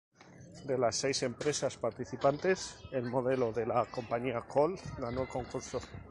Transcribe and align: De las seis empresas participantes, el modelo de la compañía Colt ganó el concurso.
De 0.65 0.79
las 0.79 0.95
seis 0.95 1.21
empresas 1.21 1.77
participantes, 1.77 2.75
el 2.91 3.03
modelo 3.03 3.53
de 3.53 3.67
la 3.67 3.85
compañía 3.85 4.41
Colt 4.41 4.79
ganó 4.97 5.21
el 5.21 5.27
concurso. 5.29 5.79